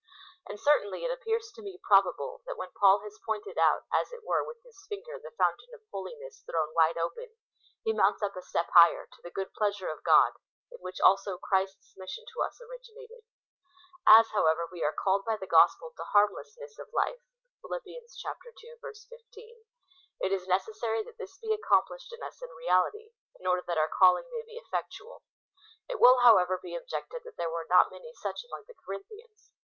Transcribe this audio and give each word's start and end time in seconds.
And 0.49 0.59
certainly 0.59 1.05
it 1.05 1.11
appears 1.13 1.51
to 1.53 1.61
me 1.61 1.77
probable, 1.77 2.41
that, 2.47 2.57
when 2.57 2.71
Paul 2.73 3.01
has 3.03 3.21
pointed 3.23 3.59
out 3.59 3.83
as 3.93 4.11
it 4.11 4.23
were 4.25 4.43
with 4.43 4.57
his 4.63 4.83
finger 4.89 5.19
the 5.21 5.29
fountain 5.37 5.75
of 5.75 5.81
holiness 5.91 6.41
thrown 6.43 6.73
wide 6.73 6.97
open, 6.97 7.37
he 7.83 7.93
mounts 7.93 8.23
up 8.23 8.35
a 8.35 8.41
step 8.41 8.65
higher, 8.73 9.05
to 9.05 9.21
the 9.21 9.29
good 9.29 9.53
pleasure, 9.53 9.89
of 9.89 10.03
God, 10.03 10.33
in 10.71 10.79
which 10.79 10.99
also 10.99 11.37
Christ's 11.37 11.93
mission 11.95 12.25
to 12.33 12.41
us 12.41 12.59
originated, 12.59 13.21
/ 13.69 14.07
'^s, 14.09 14.31
however, 14.31 14.67
we 14.71 14.83
are 14.83 14.91
called 14.91 15.23
by 15.23 15.37
the 15.37 15.45
gospel 15.45 15.93
to 15.95 16.03
harmlessness 16.05 16.79
of 16.79 16.89
life 16.91 17.21
(Phil. 17.61 17.79
ii. 17.85 18.07
15,) 18.07 19.65
it 20.19 20.31
is 20.31 20.47
necessary 20.47 21.03
that 21.03 21.19
this 21.19 21.37
be 21.37 21.53
accomplished 21.53 22.11
in 22.11 22.23
us 22.23 22.41
in 22.41 22.49
reality, 22.49 23.11
in 23.39 23.45
order 23.45 23.61
that 23.67 23.77
our 23.77 23.87
calling 23.87 24.25
may 24.31 24.41
be 24.43 24.57
effectual. 24.57 25.21
It 25.87 25.99
will, 25.99 26.21
however, 26.21 26.57
be 26.59 26.73
objected, 26.75 27.21
that 27.23 27.37
there 27.37 27.51
were 27.51 27.67
not 27.69 27.91
many 27.91 28.15
such 28.15 28.43
among 28.49 28.63
the 28.67 28.73
Corinthians. 28.73 29.51